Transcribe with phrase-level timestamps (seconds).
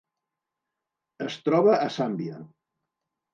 [1.25, 2.41] Es troba a Zàmbia.